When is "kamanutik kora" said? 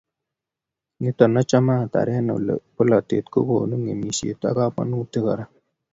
4.57-5.45